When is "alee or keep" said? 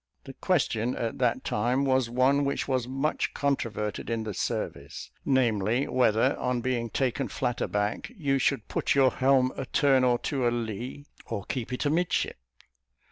10.47-11.71